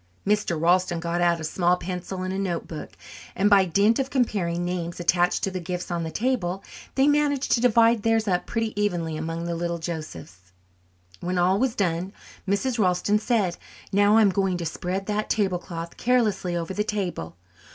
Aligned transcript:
Mr. 0.25 0.59
Ralston 0.59 0.99
got 0.99 1.21
out 1.21 1.39
a 1.39 1.43
small 1.43 1.77
pencil 1.77 2.23
and 2.23 2.33
a 2.33 2.39
note 2.39 2.67
book, 2.67 2.97
and 3.35 3.51
by 3.51 3.65
dint 3.65 3.99
of 3.99 4.09
comparing 4.09 4.53
the 4.65 4.73
names 4.73 4.99
attached 4.99 5.43
to 5.43 5.51
the 5.51 5.59
gifts 5.59 5.91
on 5.91 6.01
the 6.03 6.09
table 6.09 6.63
they 6.95 7.07
managed 7.07 7.51
to 7.51 7.61
divide 7.61 8.01
theirs 8.01 8.27
up 8.27 8.47
pretty 8.47 8.73
evenly 8.81 9.15
among 9.15 9.43
the 9.45 9.53
little 9.53 9.77
Josephs. 9.77 10.51
When 11.19 11.37
all 11.37 11.59
was 11.59 11.75
done 11.75 12.13
Mrs. 12.47 12.79
Ralston 12.79 13.19
said, 13.19 13.57
"Now, 13.91 14.17
I'm 14.17 14.31
going 14.31 14.57
to 14.57 14.65
spread 14.65 15.05
that 15.05 15.29
tablecloth 15.29 15.97
carelessly 15.97 16.55
over 16.55 16.73
the 16.73 16.83
table. 16.83 17.37